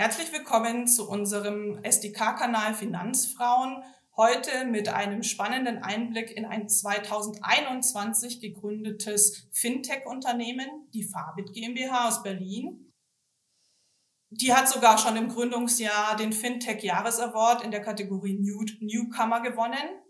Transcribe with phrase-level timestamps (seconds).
[0.00, 3.82] Herzlich willkommen zu unserem SDK-Kanal Finanzfrauen.
[4.16, 12.94] Heute mit einem spannenden Einblick in ein 2021 gegründetes Fintech-Unternehmen, die Fabit GmbH aus Berlin.
[14.30, 20.00] Die hat sogar schon im Gründungsjahr den Fintech Jahresaward in der Kategorie New Newcomer gewonnen.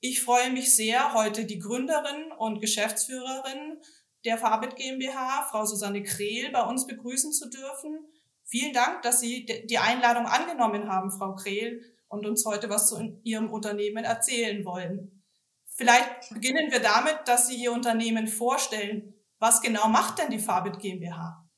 [0.00, 3.80] Ich freue mich sehr, heute die Gründerin und Geschäftsführerin
[4.26, 8.06] der Fabit GmbH, Frau Susanne Krehl, bei uns begrüßen zu dürfen.
[8.50, 13.20] Vielen Dank, dass Sie die Einladung angenommen haben, Frau Krehl, und uns heute was zu
[13.22, 15.22] Ihrem Unternehmen erzählen wollen.
[15.66, 19.14] Vielleicht beginnen wir damit, dass Sie Ihr Unternehmen vorstellen.
[19.38, 21.48] Was genau macht denn die Fabit GmbH?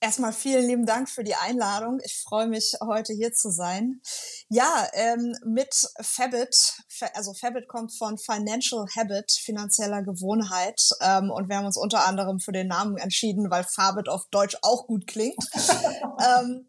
[0.00, 1.98] Erstmal vielen lieben Dank für die Einladung.
[2.04, 4.00] Ich freue mich, heute hier zu sein.
[4.48, 6.76] Ja, ähm, mit Fabit,
[7.14, 10.80] also Fabit kommt von Financial Habit, finanzieller Gewohnheit.
[11.00, 14.56] Ähm, und wir haben uns unter anderem für den Namen entschieden, weil Fabit auf Deutsch
[14.62, 15.36] auch gut klingt.
[15.54, 16.68] ähm,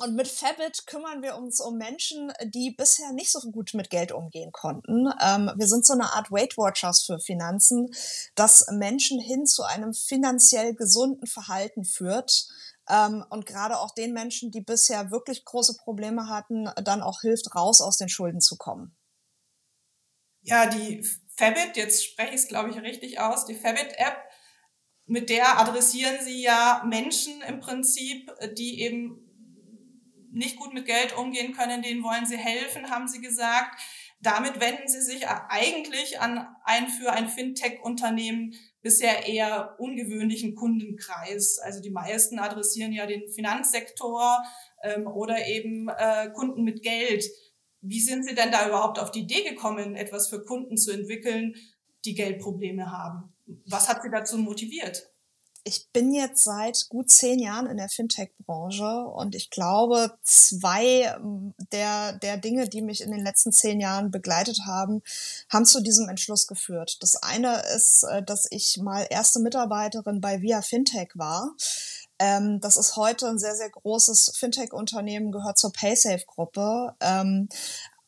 [0.00, 4.12] und mit Fabit kümmern wir uns um Menschen, die bisher nicht so gut mit Geld
[4.12, 5.08] umgehen konnten.
[5.22, 7.90] Ähm, wir sind so eine Art Weight Watchers für Finanzen,
[8.34, 12.48] das Menschen hin zu einem finanziell gesunden Verhalten führt.
[12.88, 17.54] Ähm, und gerade auch den Menschen, die bisher wirklich große Probleme hatten, dann auch hilft,
[17.54, 18.96] raus aus den Schulden zu kommen.
[20.42, 24.16] Ja, die Fabit, jetzt spreche ich es, glaube ich, richtig aus, die Fabit-App,
[25.06, 29.29] mit der adressieren Sie ja Menschen im Prinzip, die eben
[30.32, 33.80] nicht gut mit Geld umgehen können, denen wollen sie helfen, haben sie gesagt.
[34.22, 41.58] Damit wenden sie sich eigentlich an ein für ein Fintech-Unternehmen bisher eher ungewöhnlichen Kundenkreis.
[41.58, 44.42] Also die meisten adressieren ja den Finanzsektor
[44.82, 47.24] ähm, oder eben äh, Kunden mit Geld.
[47.80, 51.54] Wie sind Sie denn da überhaupt auf die Idee gekommen, etwas für Kunden zu entwickeln,
[52.04, 53.32] die Geldprobleme haben?
[53.66, 55.09] Was hat Sie dazu motiviert?
[55.64, 61.54] Ich bin jetzt seit gut zehn Jahren in der Fintech-Branche und ich glaube, zwei ähm,
[61.72, 65.02] der, der Dinge, die mich in den letzten zehn Jahren begleitet haben,
[65.50, 66.98] haben zu diesem Entschluss geführt.
[67.00, 71.54] Das eine ist, äh, dass ich mal erste Mitarbeiterin bei Via Fintech war.
[72.18, 76.94] Ähm, das ist heute ein sehr, sehr großes Fintech-Unternehmen, gehört zur PaySafe-Gruppe.
[77.00, 77.48] Ähm,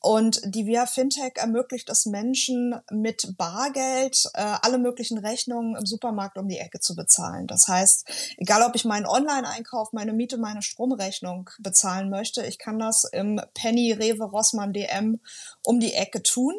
[0.03, 6.39] und die Via Fintech ermöglicht es Menschen mit Bargeld äh, alle möglichen Rechnungen im Supermarkt
[6.39, 7.47] um die Ecke zu bezahlen.
[7.47, 12.81] Das heißt, egal ob ich meinen Online-Einkauf, meine Miete, meine Stromrechnung bezahlen möchte, ich kann
[12.81, 15.21] das im Penny, Rewe, Rossmann, DM
[15.63, 16.55] um die Ecke tun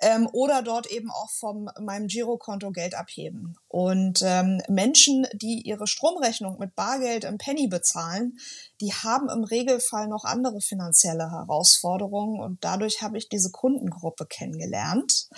[0.00, 3.56] ähm, oder dort eben auch von meinem Girokonto Geld abheben.
[3.68, 8.38] Und ähm, Menschen, die ihre Stromrechnung mit Bargeld im Penny bezahlen,
[8.80, 15.28] die haben im Regelfall noch andere finanzielle Herausforderungen und dadurch habe ich diese Kundengruppe kennengelernt.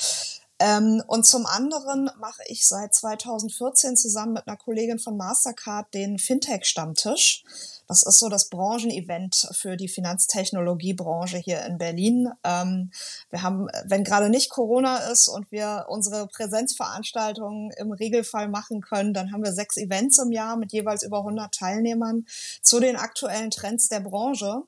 [0.59, 6.19] Ähm, und zum anderen mache ich seit 2014 zusammen mit einer Kollegin von Mastercard den
[6.19, 7.45] Fintech-Stammtisch.
[7.89, 12.31] Das ist so das Branchenevent für die Finanztechnologiebranche hier in Berlin.
[12.43, 12.91] Ähm,
[13.29, 19.13] wir haben, wenn gerade nicht Corona ist und wir unsere Präsenzveranstaltungen im Regelfall machen können,
[19.13, 22.25] dann haben wir sechs Events im Jahr mit jeweils über 100 Teilnehmern
[22.63, 24.63] zu den aktuellen Trends der Branche.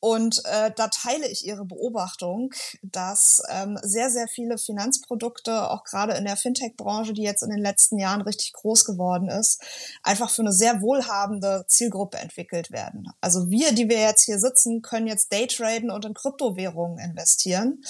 [0.00, 2.50] Und äh, da teile ich ihre Beobachtung,
[2.82, 7.62] dass ähm, sehr, sehr viele Finanzprodukte, auch gerade in der Fintech-Branche, die jetzt in den
[7.62, 9.62] letzten Jahren richtig groß geworden ist,
[10.02, 13.08] einfach für eine sehr wohlhabende Zielgruppe entwickelt werden.
[13.20, 17.82] Also wir, die wir jetzt hier sitzen, können jetzt Daytraden und in Kryptowährungen investieren.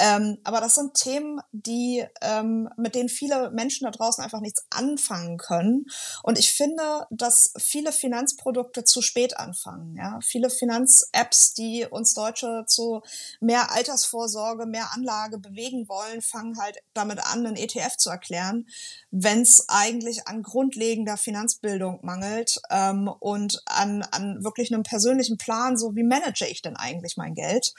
[0.00, 4.64] Ähm, aber das sind Themen, die ähm, mit denen viele Menschen da draußen einfach nichts
[4.70, 5.84] anfangen können.
[6.22, 9.96] Und ich finde, dass viele Finanzprodukte zu spät anfangen.
[9.96, 10.18] Ja?
[10.22, 13.02] Viele Finanz-Apps die uns Deutsche zu
[13.40, 18.66] mehr Altersvorsorge, mehr Anlage bewegen wollen, fangen halt damit an, einen ETF zu erklären,
[19.10, 25.76] wenn es eigentlich an grundlegender Finanzbildung mangelt ähm, und an, an wirklich einem persönlichen Plan,
[25.76, 27.74] so wie manage ich denn eigentlich mein Geld?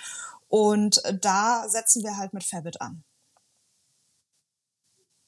[0.52, 3.06] Und da setzen wir halt mit Fabit an.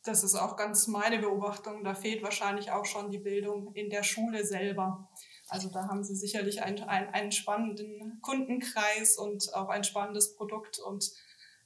[0.03, 1.85] Das ist auch ganz meine Beobachtung.
[1.85, 5.09] Da fehlt wahrscheinlich auch schon die Bildung in der Schule selber.
[5.47, 10.79] Also da haben sie sicherlich einen, einen, einen spannenden Kundenkreis und auch ein spannendes Produkt
[10.79, 11.09] und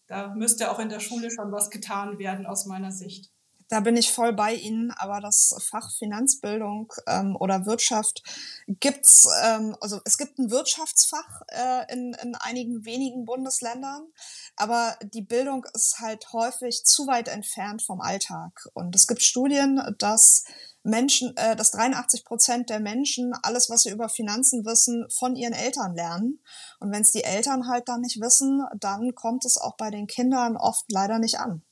[0.05, 3.31] da müsste auch in der Schule schon was getan werden aus meiner Sicht.
[3.69, 8.23] Da bin ich voll bei Ihnen, aber das Fach Finanzbildung ähm, oder Wirtschaft
[8.67, 14.07] gibt's, ähm, also es gibt ein Wirtschaftsfach äh, in, in einigen wenigen Bundesländern,
[14.55, 18.69] aber die Bildung ist halt häufig zu weit entfernt vom Alltag.
[18.73, 20.45] Und es gibt Studien, dass
[20.83, 25.53] Menschen, äh, dass 83 Prozent der Menschen alles, was sie über Finanzen wissen, von ihren
[25.53, 26.41] Eltern lernen.
[26.79, 30.07] Und wenn es die Eltern halt dann nicht wissen, dann kommt es auch bei den
[30.07, 31.63] Kindern oft leider nicht an.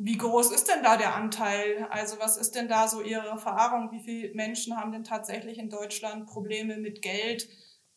[0.00, 1.88] Wie groß ist denn da der Anteil?
[1.90, 3.90] Also was ist denn da so Ihre Erfahrung?
[3.90, 7.48] Wie viele Menschen haben denn tatsächlich in Deutschland Probleme mit Geld?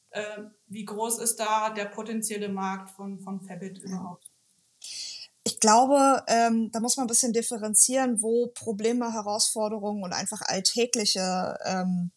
[0.09, 4.31] Äh, wie groß ist da der potenzielle Markt von, von Fabit überhaupt?
[5.43, 11.57] Ich glaube, ähm, da muss man ein bisschen differenzieren, wo Probleme, Herausforderungen und einfach alltägliche
[11.65, 12.11] ähm,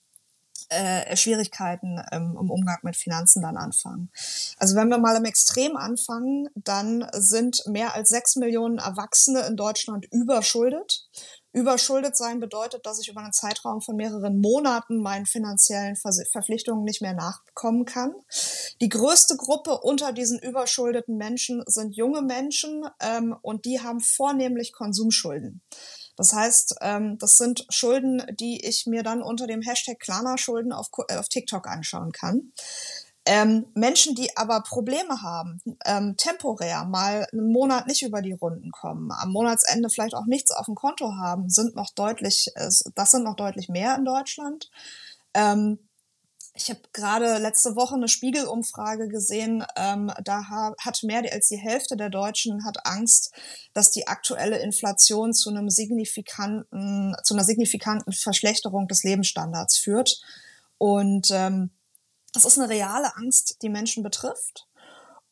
[0.74, 4.10] äh, Schwierigkeiten ähm, im Umgang mit Finanzen dann anfangen.
[4.58, 9.56] Also wenn wir mal im Extrem anfangen, dann sind mehr als sechs Millionen Erwachsene in
[9.56, 11.06] Deutschland überschuldet.
[11.54, 17.00] Überschuldet sein bedeutet, dass ich über einen Zeitraum von mehreren Monaten meinen finanziellen Verpflichtungen nicht
[17.00, 18.12] mehr nachkommen kann.
[18.80, 24.72] Die größte Gruppe unter diesen überschuldeten Menschen sind junge Menschen ähm, und die haben vornehmlich
[24.72, 25.62] Konsumschulden.
[26.16, 30.88] Das heißt, ähm, das sind Schulden, die ich mir dann unter dem Hashtag Klarna-Schulden auf,
[31.08, 32.52] äh, auf TikTok anschauen kann.
[33.26, 38.70] Ähm, Menschen, die aber Probleme haben, ähm, temporär mal einen Monat nicht über die Runden
[38.70, 43.10] kommen, am Monatsende vielleicht auch nichts auf dem Konto haben, sind noch deutlich, äh, das
[43.10, 44.70] sind noch deutlich mehr in Deutschland.
[45.32, 45.78] Ähm,
[46.56, 49.64] ich habe gerade letzte Woche eine Spiegelumfrage gesehen.
[49.76, 53.32] Ähm, da hat mehr als die Hälfte der Deutschen hat Angst,
[53.72, 60.20] dass die aktuelle Inflation zu einem signifikanten, zu einer signifikanten Verschlechterung des Lebensstandards führt.
[60.78, 61.70] Und ähm,
[62.32, 64.68] das ist eine reale Angst, die Menschen betrifft.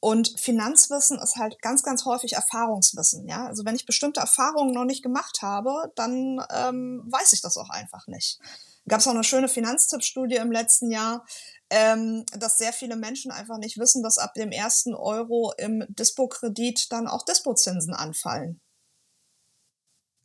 [0.01, 3.29] Und Finanzwissen ist halt ganz, ganz häufig Erfahrungswissen.
[3.29, 7.57] Ja, also wenn ich bestimmte Erfahrungen noch nicht gemacht habe, dann ähm, weiß ich das
[7.57, 8.41] auch einfach nicht
[8.89, 11.25] gab es auch eine schöne Finanztippstudie im letzten Jahr,
[11.71, 16.93] ähm, dass sehr viele Menschen einfach nicht wissen, dass ab dem ersten Euro im Dispo-Kredit
[16.93, 18.61] dann auch Dispozinsen anfallen.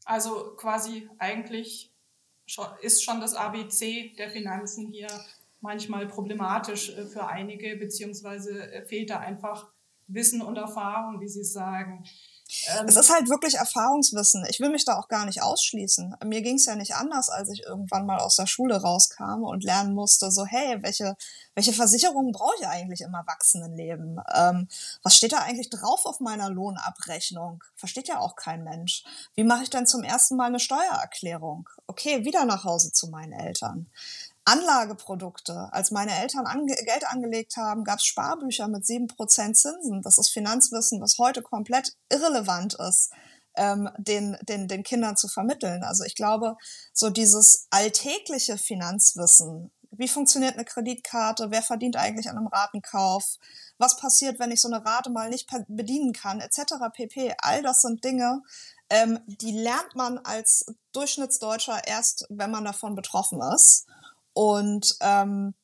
[0.05, 1.91] Also quasi eigentlich
[2.81, 5.09] ist schon das ABC der Finanzen hier
[5.59, 9.71] manchmal problematisch äh, für einige, beziehungsweise äh, fehlt da einfach
[10.07, 12.05] Wissen und Erfahrung, wie Sie sagen.
[12.67, 14.45] Ähm, es ist halt wirklich Erfahrungswissen.
[14.49, 16.15] Ich will mich da auch gar nicht ausschließen.
[16.25, 19.63] Mir ging es ja nicht anders, als ich irgendwann mal aus der Schule rauskam und
[19.63, 21.15] lernen musste, so, hey, welche,
[21.55, 24.19] welche Versicherungen brauche ich eigentlich im Erwachsenenleben?
[24.33, 24.67] Ähm,
[25.03, 27.63] was steht da eigentlich drauf auf meiner Lohnabrechnung?
[27.75, 29.03] Versteht ja auch kein Mensch.
[29.35, 31.69] Wie mache ich denn zum ersten Mal eine Steuererklärung?
[31.87, 33.87] Okay, wieder nach Hause zu meinen Eltern.
[34.47, 35.67] Anlageprodukte.
[35.71, 40.01] Als meine Eltern ange Geld angelegt haben, gab es Sparbücher mit sieben Prozent Zinsen.
[40.01, 43.11] Das ist Finanzwissen, was heute komplett irrelevant ist,
[43.57, 45.83] ähm, den, den, den Kindern zu vermitteln.
[45.83, 46.55] Also ich glaube,
[46.93, 53.23] so dieses alltägliche Finanzwissen, wie funktioniert eine Kreditkarte, wer verdient eigentlich an einem Ratenkauf,
[53.77, 56.75] was passiert, wenn ich so eine Rate mal nicht bedienen kann, etc.
[56.93, 57.33] pp.
[57.39, 58.41] All das sind Dinge,
[58.89, 63.85] ähm, die lernt man als Durchschnittsdeutscher erst, wenn man davon betroffen ist.
[64.37, 65.55] Und ähm,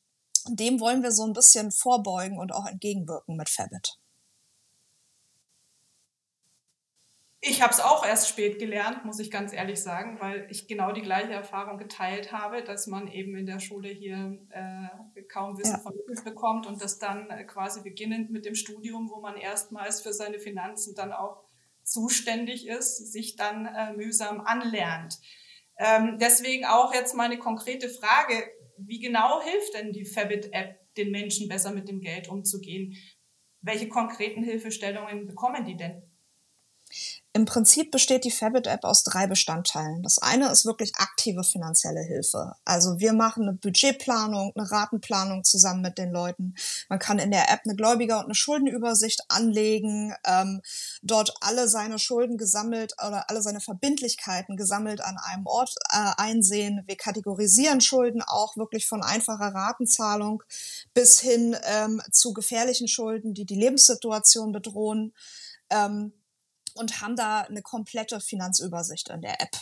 [0.48, 4.00] dem wollen wir so ein bisschen vorbeugen und auch entgegenwirken mit Fabit.
[7.40, 10.90] Ich habe es auch erst spät gelernt, muss ich ganz ehrlich sagen, weil ich genau
[10.90, 15.74] die gleiche Erfahrung geteilt habe, dass man eben in der Schule hier äh, kaum Wissen
[15.74, 15.78] ja.
[15.78, 20.12] vermittelt bekommt und das dann äh, quasi beginnend mit dem Studium, wo man erstmals für
[20.12, 21.44] seine Finanzen dann auch
[21.84, 25.20] zuständig ist, sich dann äh, mühsam anlernt.
[25.78, 28.42] Ähm, deswegen auch jetzt meine konkrete Frage
[28.78, 32.96] wie genau hilft denn die Fabit-App den Menschen besser mit dem Geld umzugehen?
[33.60, 36.03] Welche konkreten Hilfestellungen bekommen die denn?
[37.36, 40.04] Im Prinzip besteht die Fabit-App aus drei Bestandteilen.
[40.04, 42.54] Das eine ist wirklich aktive finanzielle Hilfe.
[42.64, 46.54] Also wir machen eine Budgetplanung, eine Ratenplanung zusammen mit den Leuten.
[46.88, 50.62] Man kann in der App eine Gläubiger- und eine Schuldenübersicht anlegen, ähm,
[51.02, 56.84] dort alle seine Schulden gesammelt oder alle seine Verbindlichkeiten gesammelt an einem Ort äh, einsehen.
[56.86, 60.44] Wir kategorisieren Schulden auch wirklich von einfacher Ratenzahlung
[60.94, 65.12] bis hin ähm, zu gefährlichen Schulden, die die Lebenssituation bedrohen.
[65.68, 66.12] Ähm,
[66.74, 69.56] und haben da eine komplette Finanzübersicht in der App.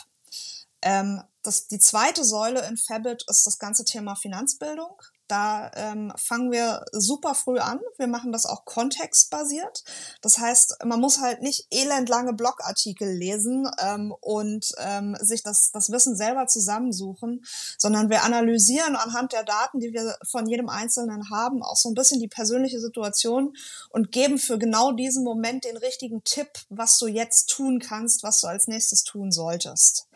[0.83, 4.95] Ähm, das, die zweite Säule in Fabit ist das ganze Thema Finanzbildung.
[5.27, 7.79] Da ähm, fangen wir super früh an.
[7.97, 9.83] Wir machen das auch kontextbasiert.
[10.21, 15.91] Das heißt, man muss halt nicht elendlange Blogartikel lesen ähm, und ähm, sich das, das
[15.91, 17.43] Wissen selber zusammensuchen,
[17.77, 21.95] sondern wir analysieren anhand der Daten, die wir von jedem Einzelnen haben, auch so ein
[21.95, 23.55] bisschen die persönliche Situation
[23.89, 28.41] und geben für genau diesen Moment den richtigen Tipp, was du jetzt tun kannst, was
[28.41, 30.07] du als nächstes tun solltest.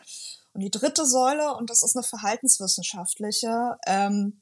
[0.58, 4.42] Und die dritte Säule, und das ist eine verhaltenswissenschaftliche, ähm,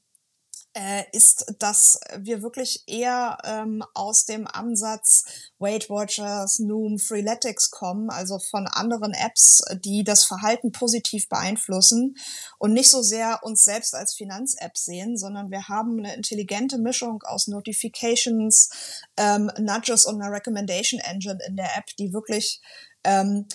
[0.72, 5.24] äh, ist, dass wir wirklich eher ähm, aus dem Ansatz
[5.58, 12.16] Weight Watchers, Noom, Freeletics kommen, also von anderen Apps, die das Verhalten positiv beeinflussen
[12.58, 17.22] und nicht so sehr uns selbst als Finanz-App sehen, sondern wir haben eine intelligente Mischung
[17.24, 18.70] aus Notifications,
[19.18, 22.62] ähm, Nudges und einer Recommendation Engine in der App, die wirklich
[23.04, 23.46] ähm,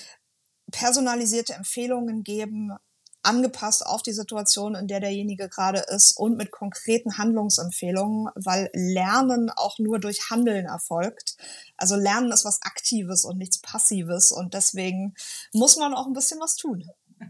[0.72, 2.72] personalisierte Empfehlungen geben,
[3.24, 9.52] angepasst auf die Situation, in der derjenige gerade ist und mit konkreten Handlungsempfehlungen, weil Lernen
[9.52, 11.38] auch nur durch Handeln erfolgt.
[11.78, 15.14] Also Lernen ist was Aktives und nichts Passives und deswegen
[15.54, 16.90] muss man auch ein bisschen was tun.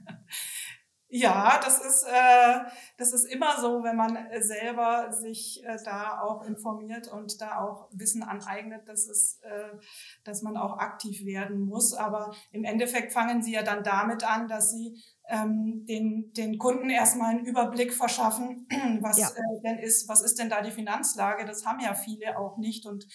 [1.13, 2.59] Ja, das ist, äh,
[2.97, 7.89] das ist immer so, wenn man selber sich äh, da auch informiert und da auch
[7.91, 9.77] Wissen aneignet, dass, es, äh,
[10.23, 11.93] dass man auch aktiv werden muss.
[11.93, 16.89] Aber im Endeffekt fangen Sie ja dann damit an, dass Sie ähm, den, den Kunden
[16.89, 18.67] erstmal einen Überblick verschaffen,
[19.01, 19.27] was ja.
[19.27, 21.43] äh, denn ist, was ist denn da die Finanzlage?
[21.43, 23.05] Das haben ja viele auch nicht und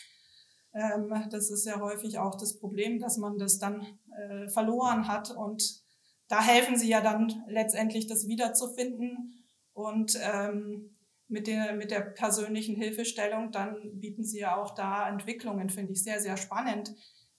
[0.75, 5.31] ähm, das ist ja häufig auch das Problem, dass man das dann äh, verloren hat
[5.31, 5.86] und
[6.29, 9.45] da helfen sie ja dann letztendlich, das wiederzufinden.
[9.73, 10.97] Und ähm,
[11.29, 16.03] mit, der, mit der persönlichen Hilfestellung, dann bieten sie ja auch da Entwicklungen, finde ich
[16.03, 16.95] sehr, sehr spannend.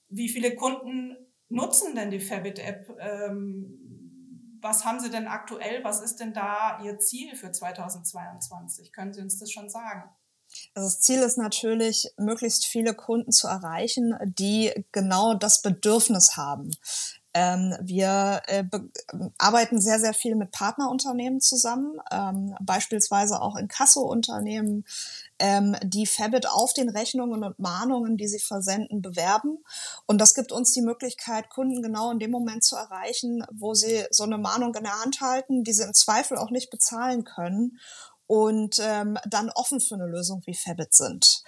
[0.08, 1.16] Wie viele Kunden
[1.48, 2.96] nutzen denn die Fabit-App?
[3.00, 5.84] Ähm, was haben sie denn aktuell?
[5.84, 8.92] Was ist denn da ihr Ziel für 2022?
[8.92, 10.04] Können Sie uns das schon sagen?
[10.74, 16.70] Also das Ziel ist natürlich, möglichst viele Kunden zu erreichen, die genau das Bedürfnis haben.
[17.40, 18.64] Ähm, wir äh,
[19.38, 24.84] arbeiten sehr, sehr viel mit Partnerunternehmen zusammen, ähm, beispielsweise auch in Kasso-Unternehmen,
[25.38, 29.58] ähm, die Fabit auf den Rechnungen und Mahnungen, die sie versenden, bewerben.
[30.06, 34.04] Und das gibt uns die Möglichkeit, Kunden genau in dem Moment zu erreichen, wo sie
[34.10, 37.78] so eine Mahnung in der Hand halten, die sie im Zweifel auch nicht bezahlen können
[38.26, 41.44] und ähm, dann offen für eine Lösung wie Fabit sind.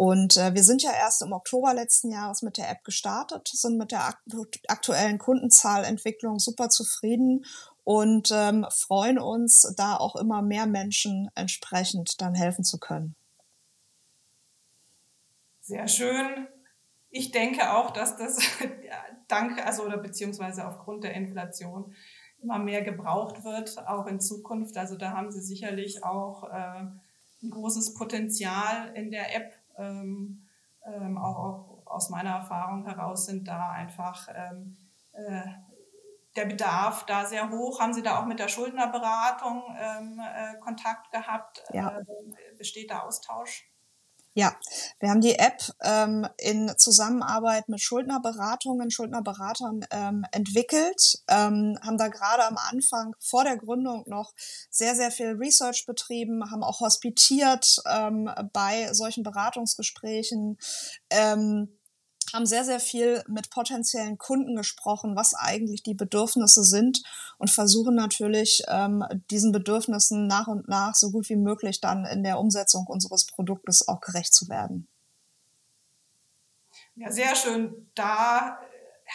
[0.00, 3.76] Und äh, wir sind ja erst im Oktober letzten Jahres mit der App gestartet, sind
[3.76, 4.14] mit der
[4.68, 7.44] aktuellen Kundenzahlentwicklung super zufrieden
[7.84, 13.14] und ähm, freuen uns, da auch immer mehr Menschen entsprechend dann helfen zu können.
[15.60, 16.48] Sehr schön.
[17.10, 18.38] Ich denke auch, dass das
[19.28, 21.92] dank, also oder beziehungsweise aufgrund der Inflation
[22.42, 24.78] immer mehr gebraucht wird, auch in Zukunft.
[24.78, 26.86] Also da haben Sie sicherlich auch äh,
[27.42, 30.46] ein großes Potenzial in der App ähm,
[30.84, 34.76] ähm, auch, auch, aus meiner Erfahrung heraus sind da einfach ähm,
[35.12, 35.42] äh,
[36.36, 37.80] der Bedarf da sehr hoch.
[37.80, 41.62] Haben Sie da auch mit der Schuldnerberatung ähm, äh, Kontakt gehabt?
[41.72, 41.98] Ja.
[41.98, 43.69] Äh, besteht da Austausch?
[44.34, 44.54] Ja,
[45.00, 52.06] wir haben die App ähm, in Zusammenarbeit mit Schuldnerberatungen, Schuldnerberatern ähm, entwickelt, ähm, haben da
[52.06, 54.32] gerade am Anfang vor der Gründung noch
[54.70, 60.58] sehr, sehr viel Research betrieben, haben auch hospitiert ähm, bei solchen Beratungsgesprächen.
[61.10, 61.79] Ähm,
[62.32, 67.02] haben sehr, sehr viel mit potenziellen Kunden gesprochen, was eigentlich die Bedürfnisse sind
[67.38, 72.22] und versuchen natürlich, ähm, diesen Bedürfnissen nach und nach so gut wie möglich dann in
[72.22, 74.88] der Umsetzung unseres Produktes auch gerecht zu werden.
[76.96, 77.90] Ja, sehr schön.
[77.94, 78.58] Da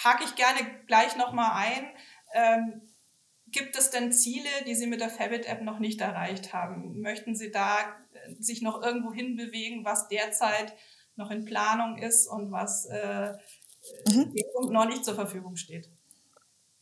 [0.03, 1.87] hake ich gerne gleich nochmal ein.
[2.33, 2.81] Ähm,
[3.47, 7.01] gibt es denn Ziele, die Sie mit der Fabit-App noch nicht erreicht haben?
[7.01, 7.77] Möchten Sie da
[8.39, 10.73] sich noch irgendwo hinbewegen, was derzeit
[11.15, 13.33] noch in Planung ist und was äh,
[14.09, 14.33] mhm.
[14.69, 15.89] noch nicht zur Verfügung steht.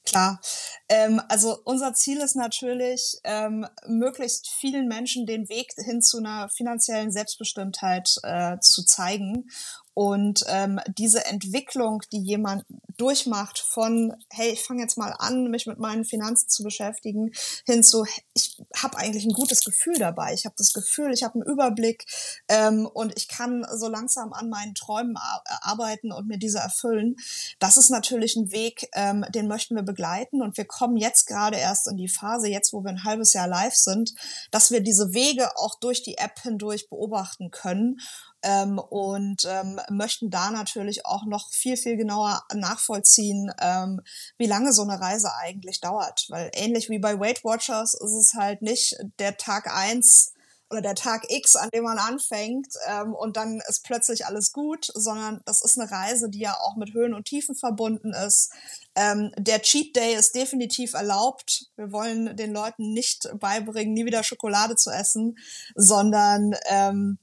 [0.06, 0.42] Klar.
[0.90, 6.50] Ähm, also unser Ziel ist natürlich, ähm, möglichst vielen Menschen den Weg hin zu einer
[6.50, 9.50] finanziellen Selbstbestimmtheit äh, zu zeigen
[9.94, 12.66] und ähm, diese Entwicklung, die jemand
[12.98, 17.32] durchmacht von, hey, ich fange jetzt mal an, mich mit meinen Finanzen zu beschäftigen,
[17.66, 20.34] hin zu, ich habe eigentlich ein gutes Gefühl dabei.
[20.34, 22.06] Ich habe das Gefühl, ich habe einen Überblick
[22.48, 25.16] ähm, und ich kann so langsam an meinen Träumen
[25.62, 27.16] arbeiten und mir diese erfüllen.
[27.60, 31.58] Das ist natürlich ein Weg, ähm, den möchten wir begleiten und wir kommen jetzt gerade
[31.58, 34.14] erst in die Phase, jetzt wo wir ein halbes Jahr live sind,
[34.52, 38.00] dass wir diese Wege auch durch die App hindurch beobachten können
[38.44, 42.44] ähm, und ähm, möchten da natürlich auch noch viel, viel genauer
[42.84, 44.02] nachvollziehen, ähm,
[44.38, 46.26] wie lange so eine Reise eigentlich dauert.
[46.30, 50.34] Weil ähnlich wie bei Weight Watchers ist es halt nicht der Tag eins
[50.70, 54.90] oder der Tag X, an dem man anfängt ähm, und dann ist plötzlich alles gut,
[54.96, 58.52] sondern das ist eine Reise, die ja auch mit Höhen und Tiefen verbunden ist.
[58.96, 61.68] Ähm, der Cheat Day ist definitiv erlaubt.
[61.76, 65.38] Wir wollen den Leuten nicht beibringen, nie wieder Schokolade zu essen,
[65.76, 67.20] sondern ähm,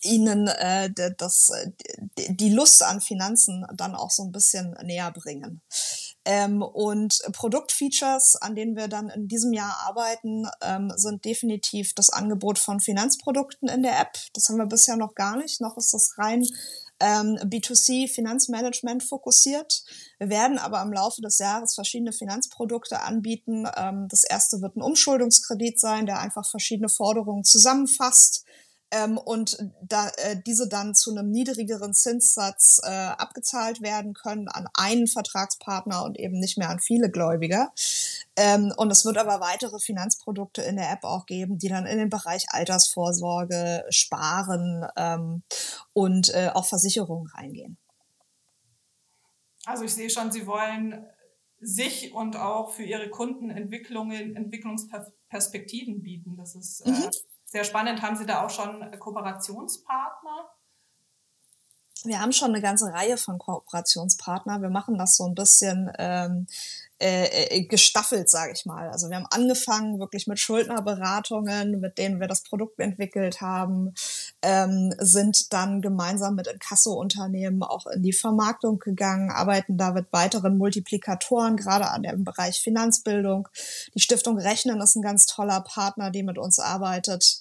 [0.00, 1.50] ihnen äh, das,
[2.16, 5.60] die Lust an Finanzen dann auch so ein bisschen näher bringen.
[6.24, 12.10] Ähm, und Produktfeatures, an denen wir dann in diesem Jahr arbeiten, ähm, sind definitiv das
[12.10, 14.18] Angebot von Finanzprodukten in der App.
[14.34, 15.60] Das haben wir bisher noch gar nicht.
[15.60, 16.46] Noch ist das rein
[17.00, 19.82] ähm, B2C Finanzmanagement fokussiert.
[20.18, 23.66] Wir werden aber im Laufe des Jahres verschiedene Finanzprodukte anbieten.
[23.76, 28.44] Ähm, das erste wird ein Umschuldungskredit sein, der einfach verschiedene Forderungen zusammenfasst
[28.90, 34.68] ähm, und da, äh, diese dann zu einem niedrigeren Zinssatz äh, abgezahlt werden können an
[34.74, 37.72] einen Vertragspartner und eben nicht mehr an viele Gläubiger.
[38.36, 41.98] Ähm, und es wird aber weitere Finanzprodukte in der App auch geben, die dann in
[41.98, 45.42] den Bereich Altersvorsorge, Sparen ähm,
[45.92, 47.76] und äh, auch Versicherungen reingehen.
[49.66, 51.06] Also ich sehe schon, Sie wollen
[51.60, 56.36] sich und auch für Ihre Kunden Entwicklungen, Entwicklungsperspektiven bieten.
[56.36, 57.10] Das ist äh, mhm.
[57.50, 58.00] Sehr spannend.
[58.00, 60.50] Haben Sie da auch schon Kooperationspartner?
[62.04, 64.62] Wir haben schon eine ganze Reihe von Kooperationspartner.
[64.62, 66.46] Wir machen das so ein bisschen ähm,
[67.02, 68.90] äh, äh, gestaffelt, sage ich mal.
[68.90, 73.94] Also wir haben angefangen wirklich mit Schuldnerberatungen, mit denen wir das Produkt entwickelt haben,
[74.42, 80.58] ähm, sind dann gemeinsam mit Inkasso-Unternehmen auch in die Vermarktung gegangen, arbeiten da mit weiteren
[80.58, 83.48] Multiplikatoren, gerade an dem Bereich Finanzbildung.
[83.94, 87.40] Die Stiftung Rechnen ist ein ganz toller Partner, die mit uns arbeitet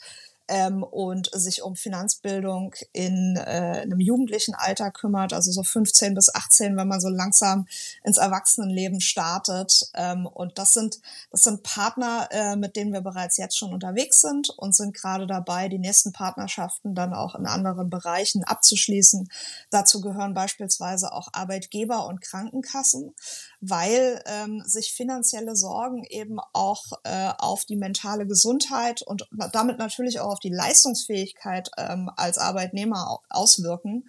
[0.50, 6.34] ähm, und sich um Finanzbildung in äh, einem jugendlichen Alter kümmert, also so 15 bis
[6.34, 7.68] 18, wenn man so langsam
[8.04, 9.90] ins Erwachsenenleben startet.
[9.94, 11.00] Ähm, und das sind,
[11.32, 15.28] das sind Partner, äh, mit denen wir bereits jetzt schon unterwegs sind und sind gerade
[15.28, 19.30] dabei, die nächsten Partnerschaften dann auch in anderen Bereichen abzuschließen.
[19.70, 23.14] Dazu gehören beispielsweise auch Arbeitgeber und Krankenkassen
[23.62, 30.20] weil ähm, sich finanzielle Sorgen eben auch äh, auf die mentale Gesundheit und damit natürlich
[30.20, 34.06] auch auf die Leistungsfähigkeit ähm, als Arbeitnehmer auswirken.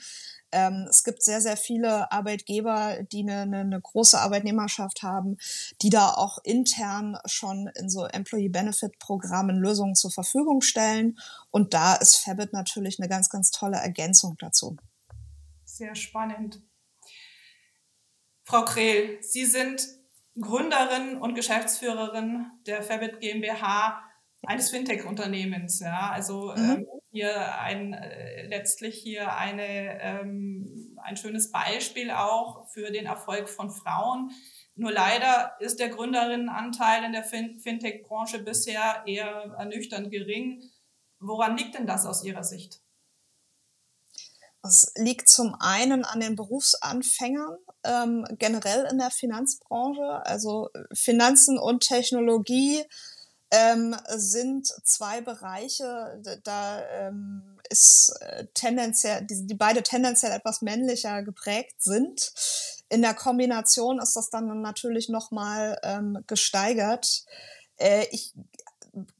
[0.52, 5.36] Ähm, es gibt sehr, sehr viele Arbeitgeber, die eine, eine, eine große Arbeitnehmerschaft haben,
[5.82, 11.18] die da auch intern schon in so Employee Benefit Programmen Lösungen zur Verfügung stellen.
[11.50, 14.76] Und da ist Fabit natürlich eine ganz, ganz tolle Ergänzung dazu.
[15.64, 16.60] Sehr spannend.
[18.50, 19.86] Frau Krehl, Sie sind
[20.40, 24.02] Gründerin und Geschäftsführerin der Fabit GmbH,
[24.42, 25.78] eines Fintech-Unternehmens.
[25.78, 26.70] Ja, also mhm.
[26.70, 33.48] ähm, hier ein äh, letztlich hier eine ähm, ein schönes Beispiel auch für den Erfolg
[33.48, 34.32] von Frauen.
[34.74, 40.60] Nur leider ist der Gründerinnenanteil in der fin Fintech-Branche bisher eher ernüchternd gering.
[41.20, 42.80] Woran liegt denn das aus Ihrer Sicht?
[44.62, 50.24] Es liegt zum einen an den Berufsanfängern, ähm, generell in der Finanzbranche.
[50.26, 52.84] Also Finanzen und Technologie
[53.50, 61.22] ähm, sind zwei Bereiche, da ähm, ist äh, tendenziell, die, die beide tendenziell etwas männlicher
[61.22, 62.32] geprägt sind.
[62.88, 67.24] In der Kombination ist das dann natürlich nochmal ähm, gesteigert.
[67.76, 68.34] Äh, ich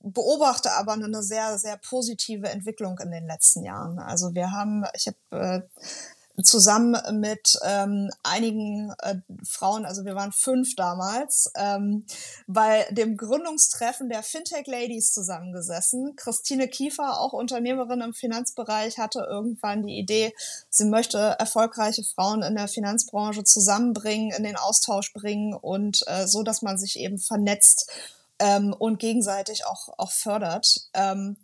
[0.03, 3.99] beobachte aber eine sehr, sehr positive Entwicklung in den letzten Jahren.
[3.99, 10.33] Also wir haben, ich habe äh, zusammen mit ähm, einigen äh, Frauen, also wir waren
[10.33, 12.07] fünf damals, ähm,
[12.47, 16.15] bei dem Gründungstreffen der Fintech Ladies zusammengesessen.
[16.17, 20.33] Christine Kiefer, auch Unternehmerin im Finanzbereich, hatte irgendwann die Idee,
[20.69, 26.43] sie möchte erfolgreiche Frauen in der Finanzbranche zusammenbringen, in den Austausch bringen und äh, so,
[26.43, 27.91] dass man sich eben vernetzt
[28.41, 30.89] ähm, und gegenseitig auch, auch fördert.
[30.95, 31.37] Ähm,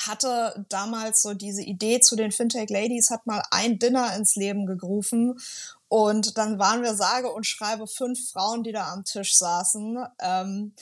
[0.00, 4.66] hatte damals so diese Idee zu den Fintech Ladies, hat mal ein Dinner ins Leben
[4.66, 5.38] gerufen
[5.86, 10.04] und dann waren wir sage und schreibe fünf Frauen, die da am Tisch saßen.
[10.20, 10.74] Ähm,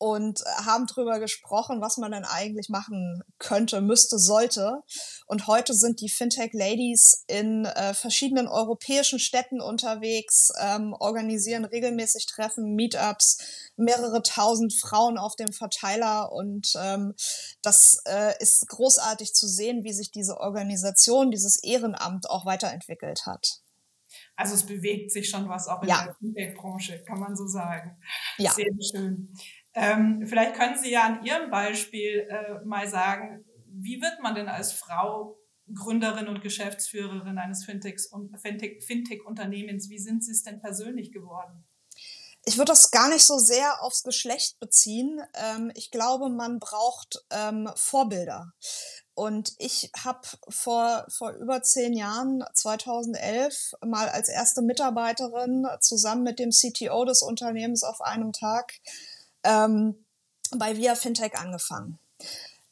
[0.00, 4.80] und haben drüber gesprochen, was man denn eigentlich machen könnte, müsste, sollte.
[5.26, 12.26] Und heute sind die Fintech Ladies in äh, verschiedenen europäischen Städten unterwegs, ähm, organisieren regelmäßig
[12.26, 16.32] Treffen, Meetups, mehrere tausend Frauen auf dem Verteiler.
[16.32, 17.12] Und ähm,
[17.60, 23.60] das äh, ist großartig zu sehen, wie sich diese Organisation, dieses Ehrenamt auch weiterentwickelt hat.
[24.34, 26.04] Also es bewegt sich schon was auch in ja.
[26.04, 27.98] der Fintech-Branche, kann man so sagen.
[28.38, 28.50] Ja.
[28.52, 29.34] Sehr schön.
[29.80, 34.48] Ähm, vielleicht können Sie ja an Ihrem Beispiel äh, mal sagen, wie wird man denn
[34.48, 35.38] als Frau
[35.74, 39.88] Gründerin und Geschäftsführerin eines Fintech-Unternehmens?
[39.88, 41.64] Wie sind Sie es denn persönlich geworden?
[42.44, 45.22] Ich würde das gar nicht so sehr aufs Geschlecht beziehen.
[45.32, 48.52] Ähm, ich glaube, man braucht ähm, Vorbilder.
[49.14, 56.38] Und ich habe vor, vor über zehn Jahren, 2011, mal als erste Mitarbeiterin zusammen mit
[56.38, 58.74] dem CTO des Unternehmens auf einem Tag
[59.44, 60.04] ähm,
[60.56, 61.98] bei Via Fintech angefangen.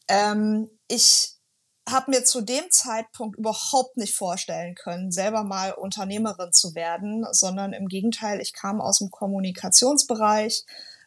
[0.08, 1.34] Ähm, ich
[1.88, 7.72] habe mir zu dem Zeitpunkt überhaupt nicht vorstellen können, selber mal Unternehmerin zu werden, sondern
[7.72, 10.64] im Gegenteil, ich kam aus dem Kommunikationsbereich.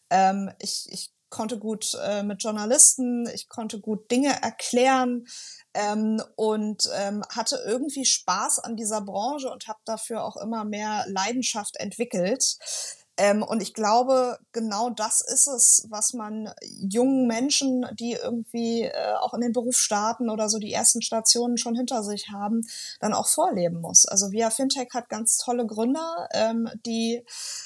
[0.10, 5.26] Ähm, ich, ich konnte gut äh, mit Journalisten, ich konnte gut Dinge erklären
[5.74, 11.06] ähm, und ähm, hatte irgendwie Spaß an dieser Branche und habe dafür auch immer mehr
[11.08, 12.58] Leidenschaft entwickelt.
[13.18, 19.14] Ähm, und ich glaube, genau das ist es, was man jungen Menschen, die irgendwie äh,
[19.20, 22.62] auch in den Beruf starten oder so die ersten Stationen schon hinter sich haben,
[23.00, 24.06] dann auch vorleben muss.
[24.06, 27.24] Also Via Fintech hat ganz tolle Gründer, ähm, die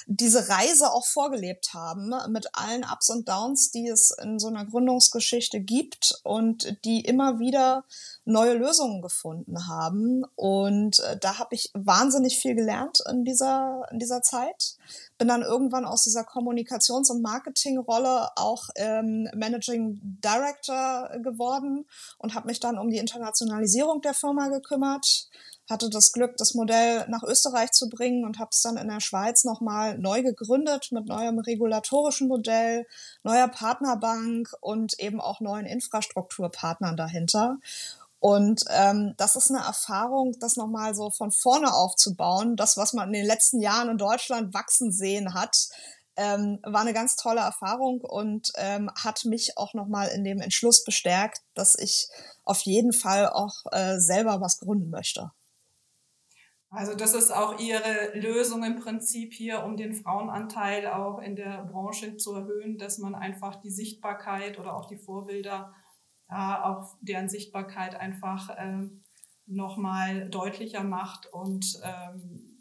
[0.08, 4.65] diese Reise auch vorgelebt haben mit allen Ups und Downs, die es in so einer
[4.65, 7.86] Gründungsgeschichte gibt und die immer wieder
[8.25, 10.25] neue Lösungen gefunden haben.
[10.36, 14.75] Und äh, da habe ich wahnsinnig viel gelernt in dieser, in dieser Zeit.
[15.17, 21.86] Bin dann irgendwann aus dieser Kommunikations- und Marketingrolle auch ähm, Managing Director geworden
[22.17, 25.30] und habe mich dann um die Internationalisierung der Firma gekümmert
[25.69, 28.99] hatte das Glück, das Modell nach Österreich zu bringen und habe es dann in der
[28.99, 32.86] Schweiz nochmal neu gegründet mit neuem regulatorischen Modell,
[33.23, 37.58] neuer Partnerbank und eben auch neuen Infrastrukturpartnern dahinter.
[38.25, 42.55] Und ähm, das ist eine Erfahrung, das nochmal so von vorne aufzubauen.
[42.55, 45.55] Das, was man in den letzten Jahren in Deutschland wachsen sehen hat,
[46.15, 50.83] ähm, war eine ganz tolle Erfahrung und ähm, hat mich auch nochmal in dem Entschluss
[50.83, 52.07] bestärkt, dass ich
[52.43, 55.29] auf jeden Fall auch äh, selber was gründen möchte.
[56.71, 61.63] Also das ist auch Ihre Lösung im Prinzip hier, um den Frauenanteil auch in der
[61.71, 65.75] Branche zu erhöhen, dass man einfach die Sichtbarkeit oder auch die Vorbilder
[66.29, 69.03] ja, auch deren Sichtbarkeit einfach ähm,
[69.45, 71.27] nochmal deutlicher macht.
[71.27, 72.55] Und ähm,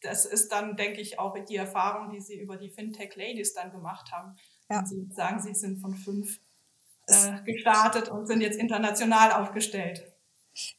[0.00, 3.70] das ist dann, denke ich, auch die Erfahrung, die Sie über die Fintech Ladies dann
[3.70, 4.36] gemacht haben.
[4.68, 4.84] Ja.
[4.84, 6.40] Sie sagen, Sie sind von fünf
[7.06, 10.12] äh, gestartet und sind jetzt international aufgestellt.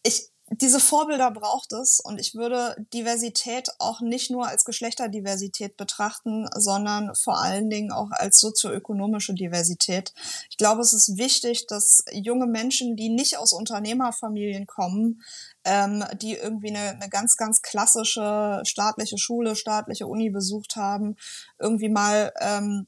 [0.04, 6.48] Ich, diese Vorbilder braucht es und ich würde Diversität auch nicht nur als Geschlechterdiversität betrachten,
[6.54, 10.14] sondern vor allen Dingen auch als sozioökonomische Diversität.
[10.52, 15.24] Ich glaube, es ist wichtig, dass junge Menschen, die nicht aus Unternehmerfamilien kommen,
[15.64, 21.16] ähm, die irgendwie eine, eine ganz, ganz klassische staatliche Schule, staatliche Uni besucht haben,
[21.58, 22.86] irgendwie mal ähm,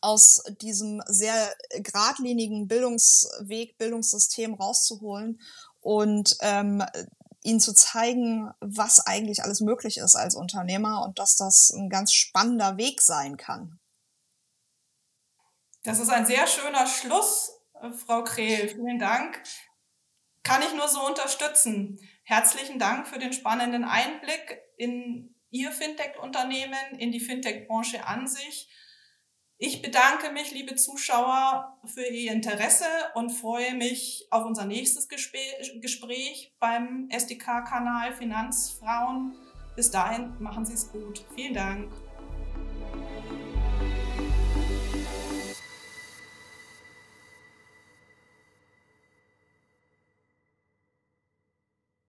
[0.00, 5.38] aus diesem sehr geradlinigen Bildungsweg, Bildungssystem rauszuholen
[5.82, 6.82] und ähm,
[7.42, 12.12] ihnen zu zeigen, was eigentlich alles möglich ist als Unternehmer und dass das ein ganz
[12.12, 13.80] spannender Weg sein kann.
[15.82, 18.68] Das ist ein sehr schöner Schluss, äh, Frau Krehl.
[18.68, 19.42] Vielen Dank.
[20.44, 21.98] Kann ich nur so unterstützen.
[22.22, 28.70] Herzlichen Dank für den spannenden Einblick in Ihr Fintech-Unternehmen, in die Fintech-Branche an sich
[29.64, 36.52] ich bedanke mich, liebe Zuschauer, für Ihr Interesse und freue mich auf unser nächstes Gespräch
[36.58, 39.36] beim SDK-Kanal Finanzfrauen.
[39.76, 41.24] Bis dahin machen Sie es gut.
[41.36, 41.92] Vielen Dank.